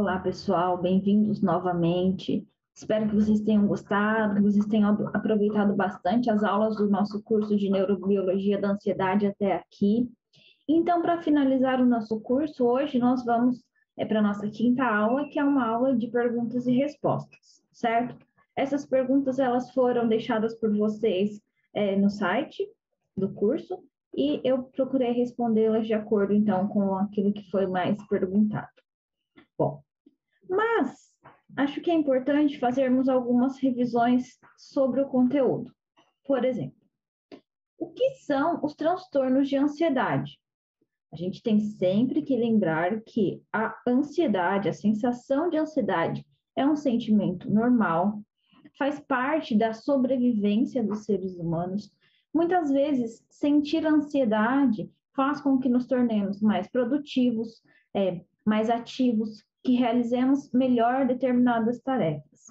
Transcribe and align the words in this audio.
Olá, 0.00 0.18
pessoal, 0.18 0.78
bem-vindos 0.78 1.42
novamente. 1.42 2.48
Espero 2.74 3.06
que 3.06 3.14
vocês 3.14 3.42
tenham 3.42 3.66
gostado, 3.66 4.36
que 4.36 4.40
vocês 4.40 4.64
tenham 4.64 4.88
aproveitado 5.12 5.76
bastante 5.76 6.30
as 6.30 6.42
aulas 6.42 6.76
do 6.76 6.88
nosso 6.88 7.22
curso 7.22 7.54
de 7.54 7.68
Neurobiologia 7.68 8.58
da 8.58 8.70
Ansiedade 8.70 9.26
até 9.26 9.56
aqui. 9.56 10.10
Então, 10.66 11.02
para 11.02 11.20
finalizar 11.20 11.82
o 11.82 11.86
nosso 11.86 12.18
curso, 12.18 12.64
hoje 12.64 12.98
nós 12.98 13.22
vamos 13.26 13.62
é, 13.94 14.06
para 14.06 14.20
a 14.20 14.22
nossa 14.22 14.48
quinta 14.48 14.84
aula, 14.84 15.28
que 15.28 15.38
é 15.38 15.44
uma 15.44 15.68
aula 15.68 15.94
de 15.94 16.08
perguntas 16.08 16.66
e 16.66 16.72
respostas, 16.72 17.62
certo? 17.70 18.16
Essas 18.56 18.86
perguntas 18.86 19.38
elas 19.38 19.70
foram 19.72 20.08
deixadas 20.08 20.58
por 20.58 20.74
vocês 20.74 21.42
é, 21.74 21.94
no 21.94 22.08
site 22.08 22.66
do 23.14 23.28
curso 23.34 23.78
e 24.16 24.40
eu 24.42 24.62
procurei 24.62 25.12
respondê-las 25.12 25.86
de 25.86 25.92
acordo, 25.92 26.32
então, 26.32 26.66
com 26.68 26.94
aquilo 26.94 27.34
que 27.34 27.50
foi 27.50 27.66
mais 27.66 28.02
perguntado. 28.08 28.80
Bom, 29.58 29.82
mas 30.50 31.14
acho 31.56 31.80
que 31.80 31.90
é 31.90 31.94
importante 31.94 32.58
fazermos 32.58 33.08
algumas 33.08 33.58
revisões 33.58 34.38
sobre 34.58 35.00
o 35.00 35.08
conteúdo. 35.08 35.72
Por 36.24 36.44
exemplo, 36.44 36.76
o 37.78 37.90
que 37.90 38.10
são 38.16 38.60
os 38.62 38.74
transtornos 38.74 39.48
de 39.48 39.56
ansiedade? 39.56 40.38
A 41.12 41.16
gente 41.16 41.42
tem 41.42 41.58
sempre 41.58 42.22
que 42.22 42.36
lembrar 42.36 43.00
que 43.00 43.42
a 43.52 43.74
ansiedade, 43.86 44.68
a 44.68 44.72
sensação 44.72 45.48
de 45.48 45.56
ansiedade, 45.56 46.26
é 46.54 46.66
um 46.66 46.76
sentimento 46.76 47.50
normal, 47.50 48.20
faz 48.78 49.00
parte 49.00 49.56
da 49.56 49.72
sobrevivência 49.72 50.82
dos 50.82 51.04
seres 51.04 51.36
humanos. 51.36 51.92
Muitas 52.32 52.70
vezes, 52.70 53.24
sentir 53.28 53.86
ansiedade 53.86 54.90
faz 55.14 55.40
com 55.40 55.58
que 55.58 55.68
nos 55.68 55.86
tornemos 55.86 56.40
mais 56.40 56.68
produtivos, 56.68 57.62
é, 57.94 58.20
mais 58.44 58.70
ativos, 58.70 59.44
que 59.62 59.74
realizemos 59.74 60.50
melhor 60.52 61.06
determinadas 61.06 61.80
tarefas. 61.80 62.46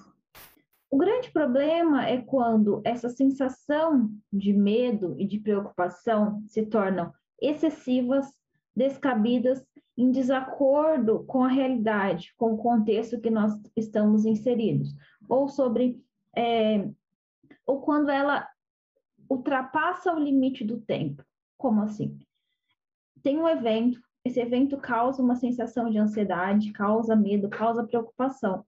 O 0.90 0.96
grande 0.96 1.30
problema 1.30 2.06
é 2.06 2.20
quando 2.20 2.82
essa 2.84 3.08
sensação 3.08 4.10
de 4.32 4.52
medo 4.52 5.14
e 5.18 5.26
de 5.26 5.38
preocupação 5.38 6.42
se 6.46 6.66
tornam 6.66 7.12
excessivas, 7.40 8.26
descabidas, 8.74 9.64
em 9.96 10.10
desacordo 10.10 11.24
com 11.24 11.44
a 11.44 11.48
realidade, 11.48 12.34
com 12.36 12.54
o 12.54 12.58
contexto 12.58 13.20
que 13.20 13.30
nós 13.30 13.52
estamos 13.76 14.24
inseridos, 14.24 14.94
ou 15.28 15.48
sobre 15.48 16.02
é, 16.36 16.88
ou 17.66 17.80
quando 17.80 18.10
ela 18.10 18.48
ultrapassa 19.28 20.12
o 20.12 20.18
limite 20.18 20.64
do 20.64 20.80
tempo. 20.80 21.24
Como 21.56 21.82
assim? 21.82 22.18
Tem 23.22 23.38
um 23.38 23.48
evento, 23.48 24.00
esse 24.24 24.40
evento 24.40 24.76
causa 24.76 25.22
uma 25.22 25.36
sensação 25.36 25.90
de 25.90 25.98
ansiedade, 25.98 26.72
causa 26.72 27.16
medo, 27.16 27.48
causa 27.48 27.86
preocupação. 27.86 28.64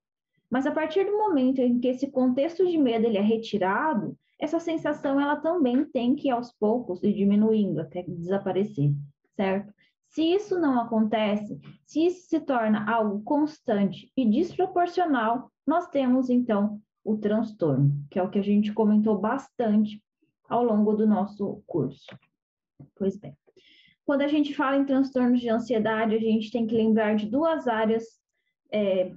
Mas 0.51 0.67
a 0.67 0.71
partir 0.71 1.05
do 1.05 1.17
momento 1.17 1.61
em 1.61 1.79
que 1.79 1.89
esse 1.89 2.11
contexto 2.11 2.67
de 2.67 2.77
medo 2.79 3.07
ele 3.07 3.19
é 3.19 3.23
retirado, 3.23 4.17
essa 4.39 4.59
sensação 4.59 5.21
ela 5.21 5.37
também 5.37 5.85
tem 5.85 6.15
que 6.15 6.29
aos 6.31 6.53
poucos 6.53 7.03
ir 7.03 7.13
diminuindo 7.15 7.81
até 7.81 8.03
desaparecer, 8.03 8.93
certo? 9.37 9.73
Se 10.09 10.23
isso 10.23 10.59
não 10.61 10.79
acontece, 10.79 11.59
se 11.87 12.05
isso 12.05 12.29
se 12.29 12.41
torna 12.41 12.91
algo 12.91 13.23
constante 13.23 14.13
e 14.15 14.29
desproporcional, 14.29 15.51
nós 15.67 15.89
temos 15.89 16.29
então 16.29 16.81
o 17.05 17.17
transtorno, 17.17 17.93
que 18.11 18.19
é 18.19 18.23
o 18.23 18.29
que 18.29 18.39
a 18.39 18.43
gente 18.43 18.73
comentou 18.73 19.19
bastante 19.19 20.03
ao 20.49 20.63
longo 20.63 20.93
do 20.93 21.07
nosso 21.07 21.63
curso. 21.67 22.07
Pois 22.95 23.17
bem, 23.17 23.35
quando 24.05 24.23
a 24.23 24.29
gente 24.29 24.55
fala 24.55 24.77
em 24.77 24.85
transtornos 24.85 25.41
de 25.41 25.49
ansiedade, 25.49 26.15
a 26.15 26.21
gente 26.21 26.51
tem 26.51 26.67
que 26.67 26.75
lembrar 26.75 27.15
de 27.15 27.27
duas 27.27 27.69
áreas 27.69 28.05
é, 28.73 29.13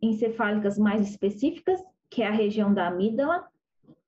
encefálicas 0.00 0.78
mais 0.78 1.08
específicas, 1.08 1.80
que 2.10 2.22
é 2.22 2.28
a 2.28 2.32
região 2.32 2.72
da 2.72 2.88
amígdala, 2.88 3.46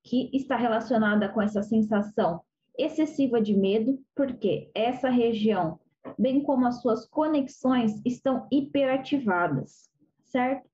que 0.03 0.31
está 0.33 0.57
relacionada 0.57 1.29
com 1.29 1.43
essa 1.43 1.63
sensação 1.63 2.41
excessiva 2.79 3.41
de 3.41 3.55
medo, 3.55 4.03
porque 4.15 4.71
essa 4.75 5.11
região, 5.11 5.79
bem 6.19 6.43
como 6.43 6.67
as 6.67 6.81
suas 6.81 7.07
conexões, 7.07 8.01
estão 8.07 8.47
hiperativadas, 8.51 9.91
certo? 10.25 10.69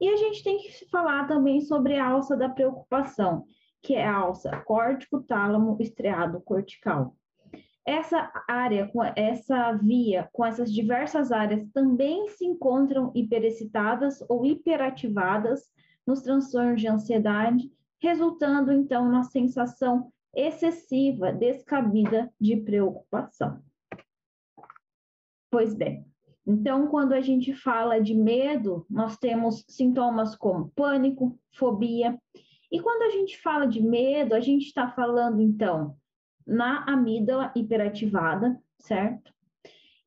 E 0.00 0.08
a 0.08 0.16
gente 0.16 0.42
tem 0.42 0.58
que 0.58 0.88
falar 0.88 1.26
também 1.26 1.60
sobre 1.60 1.96
a 1.96 2.08
alça 2.08 2.34
da 2.36 2.48
preocupação, 2.48 3.44
que 3.82 3.94
é 3.94 4.06
a 4.06 4.16
alça 4.16 4.56
córtico-tálamo 4.60 5.76
estriado 5.80 6.40
cortical. 6.40 7.14
Essa 7.86 8.30
área, 8.46 8.90
essa 9.16 9.72
via, 9.72 10.28
com 10.32 10.44
essas 10.44 10.72
diversas 10.72 11.32
áreas, 11.32 11.66
também 11.72 12.28
se 12.28 12.44
encontram 12.44 13.10
hiperexcitadas 13.14 14.22
ou 14.28 14.44
hiperativadas 14.44 15.68
nos 16.06 16.22
transtornos 16.22 16.80
de 16.80 16.88
ansiedade, 16.88 17.70
resultando 18.00 18.72
então 18.72 19.08
na 19.08 19.22
sensação 19.24 20.12
excessiva, 20.34 21.32
descabida 21.32 22.32
de 22.40 22.56
preocupação. 22.56 23.62
Pois 25.50 25.74
bem, 25.74 26.06
então, 26.46 26.88
quando 26.88 27.12
a 27.12 27.20
gente 27.20 27.54
fala 27.54 28.00
de 28.00 28.14
medo, 28.14 28.86
nós 28.88 29.16
temos 29.16 29.64
sintomas 29.68 30.34
como 30.34 30.70
pânico, 30.70 31.38
fobia. 31.54 32.18
E 32.72 32.80
quando 32.80 33.02
a 33.02 33.10
gente 33.10 33.40
fala 33.40 33.66
de 33.66 33.82
medo, 33.82 34.34
a 34.34 34.40
gente 34.40 34.66
está 34.66 34.88
falando, 34.90 35.40
então, 35.40 35.96
na 36.46 36.84
amígdala 36.84 37.52
hiperativada, 37.54 38.60
certo? 38.78 39.32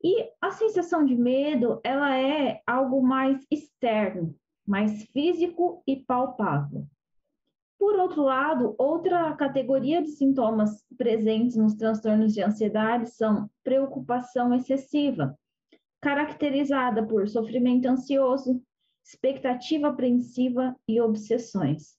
E 0.02 0.30
a 0.40 0.50
sensação 0.50 1.04
de 1.04 1.16
medo, 1.16 1.80
ela 1.82 2.14
é 2.16 2.60
algo 2.66 3.02
mais 3.02 3.46
externo, 3.50 4.36
mais 4.66 5.04
físico 5.06 5.82
e 5.86 5.96
palpável. 5.96 6.86
Por 7.78 7.98
outro 7.98 8.22
lado, 8.22 8.74
outra 8.78 9.34
categoria 9.34 10.02
de 10.02 10.10
sintomas 10.10 10.84
presentes 10.96 11.56
nos 11.56 11.74
transtornos 11.74 12.32
de 12.32 12.42
ansiedade 12.42 13.10
são 13.10 13.50
preocupação 13.62 14.54
excessiva, 14.54 15.38
caracterizada 16.00 17.06
por 17.06 17.28
sofrimento 17.28 17.86
ansioso, 17.86 18.62
expectativa 19.02 19.88
apreensiva 19.88 20.76
e 20.88 21.00
obsessões. 21.00 21.96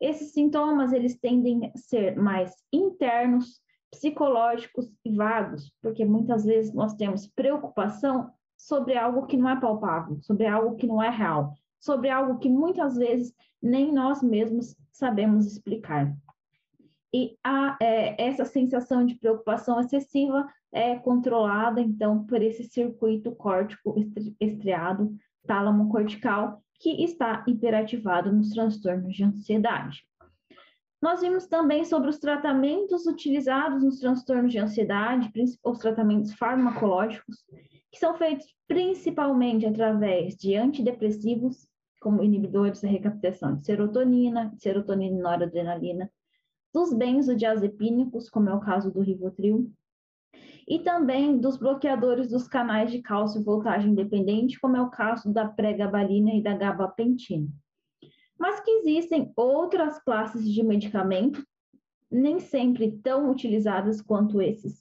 Esses 0.00 0.32
sintomas 0.32 0.92
eles 0.92 1.18
tendem 1.18 1.66
a 1.66 1.78
ser 1.78 2.16
mais 2.16 2.54
internos, 2.72 3.60
psicológicos 3.90 4.90
e 5.04 5.14
vagos, 5.14 5.72
porque 5.82 6.04
muitas 6.04 6.44
vezes 6.44 6.72
nós 6.72 6.94
temos 6.94 7.26
preocupação 7.26 8.30
sobre 8.56 8.96
algo 8.96 9.26
que 9.26 9.36
não 9.36 9.48
é 9.48 9.58
palpável, 9.58 10.18
sobre 10.22 10.46
algo 10.46 10.76
que 10.76 10.86
não 10.86 11.02
é 11.02 11.10
real, 11.10 11.54
sobre 11.80 12.08
algo 12.08 12.38
que 12.38 12.48
muitas 12.48 12.96
vezes 12.96 13.34
nem 13.60 13.92
nós 13.92 14.22
mesmos 14.22 14.76
sabemos 14.92 15.46
explicar. 15.46 16.14
E 17.12 17.36
a, 17.42 17.76
é, 17.80 18.22
essa 18.22 18.44
sensação 18.44 19.04
de 19.04 19.16
preocupação 19.16 19.80
excessiva 19.80 20.46
é 20.72 20.96
controlada, 20.96 21.80
então, 21.80 22.24
por 22.24 22.40
esse 22.40 22.64
circuito 22.64 23.32
córtico 23.32 23.94
estriado 24.38 25.12
tálamo 25.46 25.90
cortical, 25.90 26.62
que 26.80 27.04
está 27.04 27.44
hiperativado 27.46 28.32
nos 28.32 28.50
transtornos 28.50 29.14
de 29.14 29.24
ansiedade. 29.24 30.02
Nós 31.02 31.20
vimos 31.20 31.46
também 31.46 31.84
sobre 31.84 32.10
os 32.10 32.18
tratamentos 32.18 33.06
utilizados 33.06 33.82
nos 33.82 34.00
transtornos 34.00 34.52
de 34.52 34.58
ansiedade, 34.58 35.30
os 35.64 35.78
tratamentos 35.78 36.34
farmacológicos, 36.34 37.36
que 37.90 37.98
são 37.98 38.14
feitos 38.14 38.46
principalmente 38.68 39.66
através 39.66 40.36
de 40.36 40.56
antidepressivos, 40.56 41.68
como 42.00 42.22
inibidores 42.22 42.80
da 42.80 42.88
recaptação 42.88 43.56
de 43.56 43.66
serotonina, 43.66 44.52
serotonina 44.56 45.18
e 45.18 45.22
noradrenalina, 45.22 46.10
dos 46.72 46.94
benzodiazepínicos, 46.94 48.30
como 48.30 48.48
é 48.48 48.54
o 48.54 48.60
caso 48.60 48.90
do 48.90 49.00
Rivotril, 49.00 49.72
e 50.70 50.78
também 50.78 51.36
dos 51.36 51.56
bloqueadores 51.56 52.30
dos 52.30 52.46
canais 52.46 52.92
de 52.92 53.02
cálcio 53.02 53.42
voltagem 53.42 53.92
dependente, 53.92 54.60
como 54.60 54.76
é 54.76 54.80
o 54.80 54.88
caso 54.88 55.32
da 55.32 55.44
pregabalina 55.44 56.32
e 56.32 56.40
da 56.40 56.54
gabapentina. 56.54 57.48
Mas 58.38 58.60
que 58.60 58.70
existem 58.70 59.32
outras 59.34 59.98
classes 59.98 60.48
de 60.48 60.62
medicamento, 60.62 61.44
nem 62.08 62.38
sempre 62.38 62.92
tão 63.02 63.28
utilizadas 63.32 64.00
quanto 64.00 64.40
esses 64.40 64.78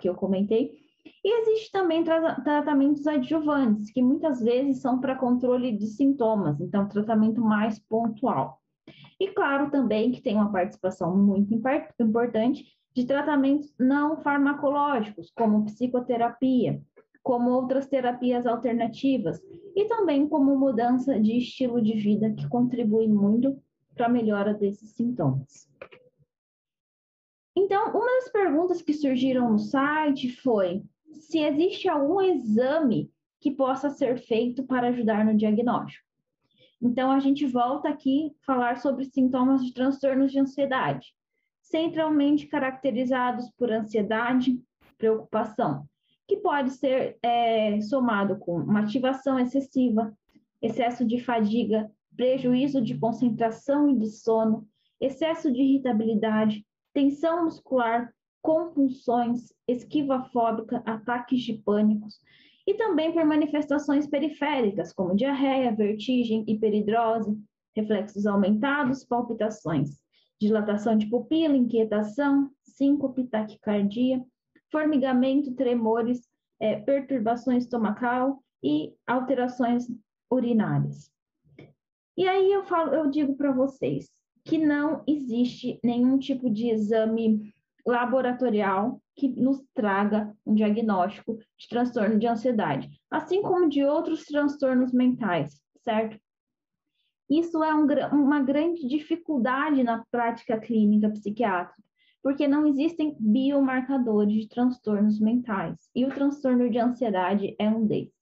que 0.00 0.08
eu 0.08 0.14
comentei, 0.14 0.70
e 1.24 1.40
existe 1.40 1.72
também 1.72 2.04
tra 2.04 2.40
tratamentos 2.40 3.04
adjuvantes, 3.04 3.90
que 3.90 4.00
muitas 4.00 4.40
vezes 4.40 4.80
são 4.80 5.00
para 5.00 5.16
controle 5.16 5.76
de 5.76 5.86
sintomas, 5.86 6.60
então 6.60 6.88
tratamento 6.88 7.40
mais 7.40 7.76
pontual. 7.80 8.60
E 9.18 9.28
claro 9.28 9.68
também 9.68 10.12
que 10.12 10.22
tem 10.22 10.36
uma 10.36 10.52
participação 10.52 11.16
muito 11.16 11.52
importante 11.52 12.64
de 12.94 13.06
tratamentos 13.06 13.72
não 13.78 14.16
farmacológicos, 14.18 15.30
como 15.34 15.64
psicoterapia, 15.64 16.80
como 17.22 17.50
outras 17.50 17.86
terapias 17.86 18.46
alternativas, 18.46 19.40
e 19.74 19.86
também 19.86 20.28
como 20.28 20.58
mudança 20.58 21.18
de 21.18 21.38
estilo 21.38 21.80
de 21.80 21.94
vida, 21.94 22.32
que 22.32 22.48
contribui 22.48 23.08
muito 23.08 23.56
para 23.94 24.06
a 24.06 24.10
melhora 24.10 24.52
desses 24.52 24.90
sintomas. 24.90 25.68
Então, 27.56 27.90
uma 27.90 28.20
das 28.20 28.30
perguntas 28.30 28.82
que 28.82 28.92
surgiram 28.92 29.50
no 29.50 29.58
site 29.58 30.34
foi 30.42 30.82
se 31.12 31.38
existe 31.38 31.88
algum 31.88 32.20
exame 32.20 33.10
que 33.40 33.50
possa 33.50 33.90
ser 33.90 34.18
feito 34.18 34.64
para 34.64 34.88
ajudar 34.88 35.24
no 35.24 35.36
diagnóstico. 35.36 36.06
Então, 36.80 37.10
a 37.10 37.20
gente 37.20 37.46
volta 37.46 37.88
aqui 37.88 38.34
falar 38.44 38.78
sobre 38.78 39.04
sintomas 39.04 39.64
de 39.64 39.72
transtornos 39.72 40.32
de 40.32 40.40
ansiedade, 40.40 41.14
centralmente 41.72 42.46
caracterizados 42.46 43.50
por 43.56 43.72
ansiedade, 43.72 44.60
preocupação, 44.98 45.86
que 46.28 46.36
pode 46.36 46.70
ser 46.72 47.16
é, 47.22 47.80
somado 47.80 48.36
com 48.36 48.58
uma 48.58 48.80
ativação 48.80 49.38
excessiva, 49.40 50.14
excesso 50.60 51.02
de 51.02 51.18
fadiga, 51.18 51.90
prejuízo 52.14 52.82
de 52.82 52.96
concentração 52.98 53.88
e 53.88 53.98
de 53.98 54.08
sono, 54.08 54.68
excesso 55.00 55.50
de 55.50 55.62
irritabilidade, 55.62 56.62
tensão 56.92 57.44
muscular, 57.44 58.12
compulsões, 58.42 59.50
esquiva 59.66 60.24
fóbica, 60.24 60.82
ataques 60.84 61.40
de 61.40 61.54
pânicos, 61.54 62.20
e 62.66 62.74
também 62.74 63.12
por 63.12 63.24
manifestações 63.24 64.06
periféricas, 64.06 64.92
como 64.92 65.16
diarreia, 65.16 65.74
vertigem, 65.74 66.44
hiperidrose, 66.46 67.34
reflexos 67.74 68.26
aumentados, 68.26 69.04
palpitações, 69.04 70.01
dilatação 70.42 70.96
de 70.96 71.06
pupila, 71.06 71.56
inquietação, 71.56 72.50
síncope, 72.64 73.24
taquicardia, 73.24 74.22
formigamento, 74.70 75.54
tremores, 75.54 76.28
é, 76.60 76.76
perturbação 76.76 77.56
estomacal 77.56 78.42
e 78.62 78.92
alterações 79.06 79.86
urinárias. 80.30 81.10
E 82.16 82.28
aí 82.28 82.52
eu 82.52 82.64
falo, 82.64 82.92
eu 82.94 83.08
digo 83.08 83.36
para 83.36 83.52
vocês 83.52 84.10
que 84.44 84.58
não 84.58 85.02
existe 85.06 85.78
nenhum 85.82 86.18
tipo 86.18 86.50
de 86.50 86.70
exame 86.70 87.54
laboratorial 87.86 89.00
que 89.14 89.28
nos 89.28 89.62
traga 89.74 90.34
um 90.44 90.54
diagnóstico 90.54 91.38
de 91.56 91.68
transtorno 91.68 92.18
de 92.18 92.26
ansiedade, 92.26 92.88
assim 93.10 93.42
como 93.42 93.68
de 93.68 93.84
outros 93.84 94.24
transtornos 94.24 94.92
mentais, 94.92 95.60
certo? 95.82 96.18
Isso 97.32 97.64
é 97.64 97.74
um, 97.74 97.86
uma 98.12 98.42
grande 98.42 98.86
dificuldade 98.86 99.82
na 99.82 100.04
prática 100.10 100.60
clínica 100.60 101.08
psiquiátrica, 101.08 101.82
porque 102.22 102.46
não 102.46 102.66
existem 102.66 103.16
biomarcadores 103.18 104.34
de 104.34 104.48
transtornos 104.48 105.18
mentais, 105.18 105.78
e 105.96 106.04
o 106.04 106.10
transtorno 106.10 106.68
de 106.68 106.78
ansiedade 106.78 107.56
é 107.58 107.70
um 107.70 107.86
desses. 107.86 108.12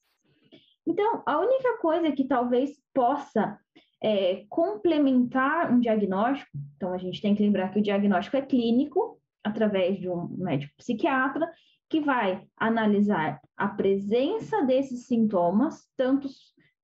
Então, 0.86 1.24
a 1.26 1.40
única 1.40 1.78
coisa 1.78 2.12
que 2.12 2.22
talvez 2.22 2.80
possa 2.94 3.58
é, 4.00 4.44
complementar 4.48 5.72
um 5.72 5.80
diagnóstico, 5.80 6.56
então 6.76 6.92
a 6.92 6.98
gente 6.98 7.20
tem 7.20 7.34
que 7.34 7.42
lembrar 7.42 7.72
que 7.72 7.80
o 7.80 7.82
diagnóstico 7.82 8.36
é 8.36 8.42
clínico, 8.42 9.20
através 9.42 9.98
de 9.98 10.08
um 10.08 10.28
médico 10.38 10.72
psiquiatra, 10.76 11.50
que 11.88 12.00
vai 12.00 12.46
analisar 12.56 13.40
a 13.56 13.66
presença 13.66 14.62
desses 14.62 15.08
sintomas, 15.08 15.88
tanto 15.96 16.28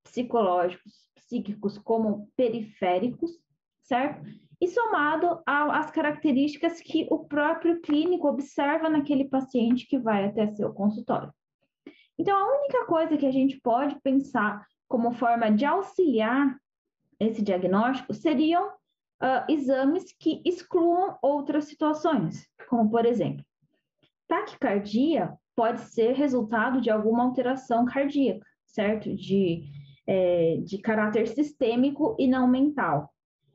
psicológicos, 0.03 1.07
psíquicos, 1.27 1.79
como 1.79 2.29
periféricos, 2.37 3.31
certo? 3.83 4.27
E 4.61 4.69
somado 4.69 5.43
às 5.45 5.91
características 5.91 6.81
que 6.81 7.07
o 7.11 7.25
próprio 7.25 7.81
clínico 7.83 8.29
observa 8.29 8.89
naquele 8.89 9.27
paciente 9.27 9.87
que 9.87 9.99
vai 9.99 10.25
até 10.25 10.47
seu 10.55 10.73
consultório. 10.73 11.33
Então, 12.19 12.37
a 12.37 12.59
única 12.59 12.87
coisa 12.87 13.17
que 13.17 13.27
a 13.27 13.31
gente 13.31 13.61
pode 13.61 14.01
pensar 14.01 14.67
como 14.89 15.13
forma 15.13 15.51
de 15.51 15.65
auxiliar 15.65 16.57
esse 17.21 17.43
diagnóstico 17.43 18.15
seriam 18.15 18.69
uh, 18.69 19.51
exames 19.51 20.15
que 20.19 20.43
excluam 20.45 21.19
outras 21.21 21.65
situações, 21.65 22.49
como 22.69 22.91
por 22.91 23.05
exemplo, 23.05 23.45
taquicardia 24.27 25.33
pode 25.55 25.81
ser 25.81 26.13
resultado 26.13 26.81
de 26.81 26.91
alguma 26.91 27.25
alteração 27.25 27.85
cardíaca, 27.85 28.47
certo? 28.67 29.15
De, 29.15 29.65
é, 30.07 30.59
de 30.59 30.79
caráter 30.79 31.27
sistêmico 31.29 32.17
e 32.19 32.27
não 32.27 32.47
mental. 32.47 33.13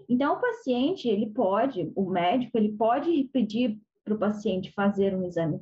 Então, 0.10 0.36
o 0.36 0.42
paciente, 0.42 1.08
ele 1.08 1.28
pode, 1.28 1.92
o 1.96 2.10
médico, 2.10 2.58
ele 2.58 2.74
pode 2.74 3.30
pedir 3.32 3.80
para 4.04 4.14
o 4.14 4.20
paciente 4.20 4.72
fazer 4.72 5.16
um 5.16 5.24
exame, 5.24 5.62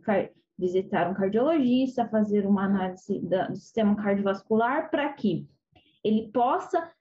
visitar 0.57 1.09
um 1.09 1.13
cardiologista, 1.13 2.07
fazer 2.07 2.45
uma 2.45 2.65
análise 2.65 3.19
do 3.19 3.55
sistema 3.55 3.95
cardiovascular, 3.95 4.89
para 4.89 5.11
que 5.13 5.47
ele 6.03 6.29
possa 6.31 6.91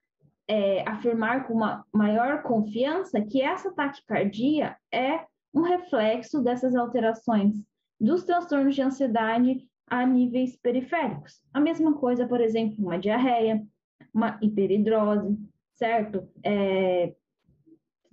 é, 0.47 0.89
afirmar 0.89 1.47
com 1.47 1.55
uma 1.55 1.85
maior 1.93 2.43
confiança 2.43 3.21
que 3.21 3.41
essa 3.41 3.73
taquicardia 3.73 4.77
é 4.93 5.25
um 5.55 5.63
reflexo 5.63 6.43
dessas 6.43 6.75
alterações 6.75 7.55
dos 8.01 8.25
transtornos 8.25 8.75
de 8.75 8.83
ansiedade 8.83 9.67
a 9.87 10.05
níveis 10.07 10.57
periféricos. 10.57 11.41
A 11.53 11.61
mesma 11.61 11.95
coisa, 11.95 12.27
por 12.27 12.41
exemplo, 12.41 12.77
uma 12.79 12.99
diarreia, 12.99 13.65
uma 14.13 14.39
hiperidrose, 14.43 15.39
certo? 15.75 16.29
É, 16.45 17.15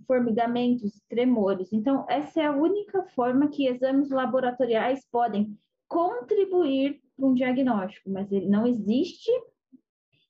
formigamentos, 0.05 1.01
tremores. 1.09 1.71
Então, 1.73 2.05
essa 2.09 2.41
é 2.41 2.45
a 2.45 2.55
única 2.55 3.03
forma 3.03 3.47
que 3.47 3.67
exames 3.67 4.09
laboratoriais 4.09 5.05
podem 5.11 5.57
contribuir 5.87 7.01
para 7.15 7.25
um 7.25 7.33
diagnóstico, 7.33 8.09
mas 8.09 8.31
ele 8.31 8.47
não 8.47 8.65
existe 8.65 9.31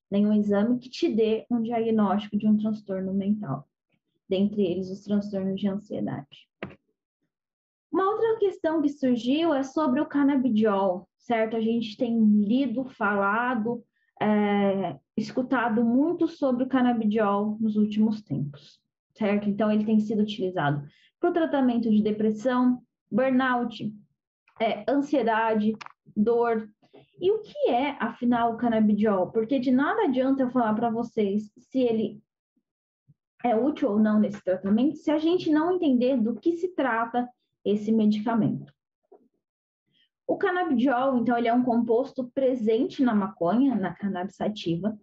nenhum 0.10 0.34
exame 0.34 0.80
que 0.80 0.90
te 0.90 1.10
dê 1.10 1.46
um 1.50 1.62
diagnóstico 1.62 2.38
de 2.38 2.48
um 2.48 2.58
transtorno 2.58 3.14
mental, 3.14 3.68
dentre 4.30 4.64
eles 4.64 4.90
os 4.90 5.02
transtornos 5.02 5.60
de 5.60 5.68
ansiedade. 5.68 6.48
Uma 7.92 8.10
outra 8.12 8.38
questão 8.38 8.82
que 8.82 8.90
surgiu 8.90 9.54
é 9.54 9.64
sobre 9.64 10.02
o 10.02 10.06
canabidiol, 10.06 11.08
certo? 11.18 11.56
A 11.56 11.62
gente 11.62 11.98
tem 11.98 12.20
lido, 12.24 12.84
falado, 12.86 13.84
é, 14.22 14.98
escutado 15.18 15.84
muito 15.84 16.28
sobre 16.28 16.64
o 16.64 16.68
canabidiol 16.68 17.58
nos 17.60 17.76
últimos 17.76 18.22
tempos, 18.22 18.80
certo? 19.14 19.50
Então, 19.50 19.72
ele 19.72 19.86
tem 19.86 20.00
sido 20.00 20.22
utilizado 20.22 20.86
para 21.20 21.30
o 21.30 21.34
tratamento 21.34 21.90
de 21.90 22.02
depressão, 22.02 22.82
burnout, 23.12 23.94
é, 24.60 24.84
ansiedade, 24.90 25.76
dor, 26.16 26.70
e 27.20 27.32
o 27.32 27.42
que 27.42 27.70
é, 27.70 27.98
afinal, 28.00 28.54
o 28.54 28.58
canabidiol? 28.58 29.32
Porque 29.32 29.60
de 29.60 29.72
nada 29.72 30.04
adianta 30.04 30.44
eu 30.44 30.50
falar 30.50 30.74
para 30.74 30.90
vocês 30.90 31.52
se 31.58 31.80
ele 31.80 32.22
é 33.44 33.56
útil 33.56 33.92
ou 33.92 34.00
não 34.00 34.20
nesse 34.20 34.44
tratamento 34.44 34.98
se 34.98 35.12
a 35.12 35.18
gente 35.18 35.52
não 35.52 35.72
entender 35.72 36.18
do 36.18 36.36
que 36.36 36.54
se 36.54 36.70
trata 36.70 37.30
esse 37.64 37.92
medicamento. 37.92 38.74
O 40.28 40.38
canabidiol, 40.38 41.18
então, 41.18 41.38
ele 41.38 41.48
é 41.48 41.54
um 41.54 41.64
composto 41.64 42.32
presente 42.34 43.04
na 43.04 43.14
maconha, 43.14 43.76
na 43.76 43.94
cannabis 43.94 44.36
sativa, 44.36 44.98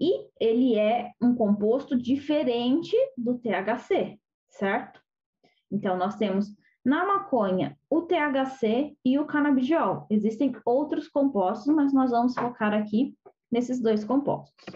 e 0.00 0.28
ele 0.38 0.78
é 0.78 1.12
um 1.20 1.34
composto 1.34 1.96
diferente 1.96 2.96
do 3.16 3.38
THC, 3.38 4.18
certo? 4.48 5.00
Então, 5.70 5.96
nós 5.96 6.16
temos 6.16 6.54
na 6.84 7.04
maconha, 7.04 7.78
o 7.88 8.02
THC 8.02 8.96
e 9.04 9.18
o 9.18 9.24
canabidiol. 9.24 10.06
Existem 10.10 10.52
outros 10.64 11.08
compostos, 11.08 11.74
mas 11.74 11.92
nós 11.92 12.10
vamos 12.10 12.34
focar 12.34 12.74
aqui 12.74 13.16
nesses 13.50 13.80
dois 13.80 14.04
compostos. 14.04 14.66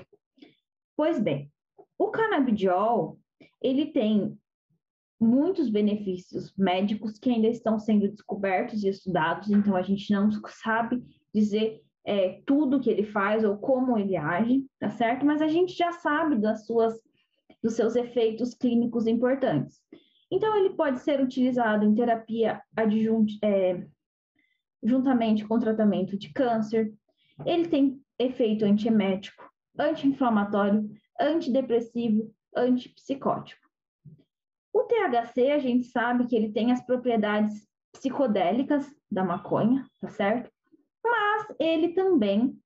Pois 0.97 1.21
bem, 1.21 1.53
o 1.99 2.09
canabidiol, 2.09 3.19
ele 3.61 3.87
tem 3.87 4.39
muitos 5.21 5.69
benefícios 5.69 6.55
médicos 6.57 7.19
que 7.19 7.31
ainda 7.31 7.49
estão 7.49 7.79
sendo 7.79 8.09
descobertos 8.09 8.85
e 8.85 8.89
estudados, 8.89 9.51
então 9.51 9.75
a 9.75 9.83
gente 9.83 10.13
não 10.13 10.31
sabe 10.63 11.03
dizer 11.35 11.83
é, 12.05 12.41
tudo 12.47 12.81
que 12.81 12.89
ele 12.89 13.05
faz 13.05 13.45
ou 13.45 13.59
como 13.59 13.99
ele 13.99 14.17
age, 14.17 14.65
tá 14.79 14.89
certo? 14.89 15.27
Mas 15.27 15.43
a 15.43 15.49
gente 15.49 15.75
já 15.75 15.93
sabe 15.93 16.37
das 16.37 16.65
suas, 16.65 16.95
dos 17.63 17.75
seus 17.75 17.97
efeitos 17.97 18.55
clínicos 18.55 19.07
importantes. 19.07 19.83
Então, 20.31 20.57
ele 20.57 20.71
pode 20.71 21.01
ser 21.01 21.21
utilizado 21.21 21.85
em 21.85 21.95
terapia 21.95 22.63
adjunta, 22.75 23.33
é, 23.43 23.87
juntamente 24.83 25.47
com 25.47 25.59
tratamento 25.59 26.17
de 26.17 26.33
câncer. 26.33 26.95
Ele 27.45 27.69
tem 27.69 28.01
efeito 28.19 28.65
antiemético, 28.65 29.45
anti-inflamatório, 29.79 30.89
antidepressivo, 31.21 32.33
antipsicótico. 32.55 33.68
O 34.79 34.85
THC, 34.85 35.51
a 35.51 35.59
gente 35.59 35.87
sabe 35.87 36.25
que 36.29 36.37
ele 36.37 36.53
tem 36.53 36.71
as 36.71 36.81
propriedades 36.81 37.67
psicodélicas 37.93 38.87
da 39.11 39.25
maconha, 39.25 39.85
tá 40.01 40.09
certo? 40.09 40.49
Mas 41.05 41.49
ele 41.59 41.89
também 41.89 42.57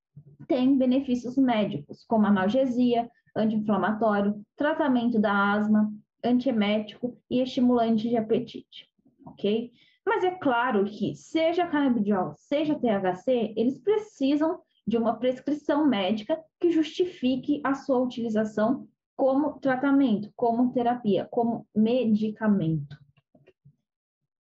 tem 0.46 0.76
benefícios 0.76 1.38
médicos, 1.38 2.04
como 2.06 2.26
analgesia, 2.26 3.10
anti-inflamatório, 3.34 4.44
tratamento 4.54 5.18
da 5.18 5.54
asma, 5.54 5.90
antiemético 6.22 7.18
e 7.30 7.40
estimulante 7.40 8.10
de 8.10 8.18
apetite, 8.18 8.90
ok? 9.26 9.72
Mas 10.04 10.22
é 10.22 10.32
claro 10.32 10.84
que, 10.84 11.16
seja 11.16 11.66
canabidiol, 11.66 12.34
seja 12.34 12.78
THC, 12.78 13.54
eles 13.56 13.78
precisam 13.78 14.60
de 14.86 14.98
uma 14.98 15.16
prescrição 15.16 15.86
médica 15.86 16.38
que 16.60 16.70
justifique 16.70 17.62
a 17.64 17.72
sua 17.72 18.00
utilização 18.00 18.86
como 19.16 19.58
tratamento, 19.60 20.30
como 20.34 20.72
terapia, 20.72 21.26
como 21.30 21.66
medicamento. 21.74 22.96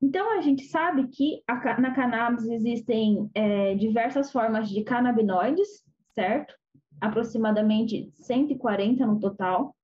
Então, 0.02 0.38
a 0.38 0.42
gente 0.42 0.64
sabe 0.64 1.08
que 1.08 1.44
a, 1.48 1.80
na 1.80 1.94
cannabis 1.94 2.46
existem 2.46 3.30
é, 3.36 3.76
diversas 3.76 4.32
formas 4.32 4.68
de 4.70 4.84
canabinoides, 4.84 5.84
certo? 6.16 6.56
Aproximadamente 7.00 8.12
140 8.16 9.06
no 9.06 9.20
total, 9.20 9.76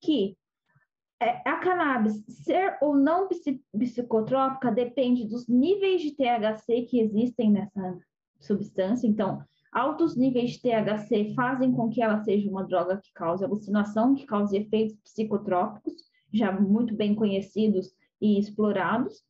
que 0.00 0.36
é, 1.20 1.42
a 1.48 1.58
cannabis 1.58 2.24
ser 2.44 2.78
ou 2.80 2.94
não 2.96 3.28
psicotrópica 3.76 4.70
depende 4.70 5.26
dos 5.26 5.48
níveis 5.48 6.00
de 6.00 6.12
THC 6.12 6.82
que 6.82 7.00
existem 7.00 7.50
nessa 7.50 7.98
substância. 8.38 9.06
Então, 9.06 9.42
altos 9.72 10.16
níveis 10.16 10.52
de 10.52 10.60
THC 10.60 11.34
fazem 11.34 11.72
com 11.72 11.88
que 11.88 12.02
ela 12.02 12.22
seja 12.22 12.48
uma 12.48 12.64
droga 12.64 12.98
que 12.98 13.12
cause 13.12 13.44
alucinação, 13.44 14.14
que 14.14 14.26
cause 14.26 14.56
efeitos 14.56 14.96
psicotrópicos, 15.04 15.94
já 16.32 16.52
muito 16.52 16.94
bem 16.94 17.14
conhecidos 17.14 17.92
e 18.20 18.38
explorados, 18.38 19.22